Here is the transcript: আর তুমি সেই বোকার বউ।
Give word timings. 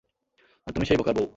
আর 0.67 0.71
তুমি 0.73 0.85
সেই 0.85 0.97
বোকার 0.97 1.15
বউ। 1.17 1.27